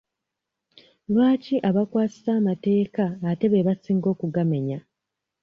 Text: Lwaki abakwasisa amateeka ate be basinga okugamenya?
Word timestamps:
Lwaki 1.11 1.55
abakwasisa 1.69 2.31
amateeka 2.39 3.05
ate 3.29 3.45
be 3.51 3.65
basinga 3.67 4.07
okugamenya? 4.13 4.79